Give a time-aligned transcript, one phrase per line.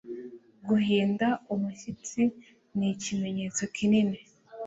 [0.67, 2.21] guhinda umushyitsi;
[2.77, 4.17] ni ikimenyetso kinini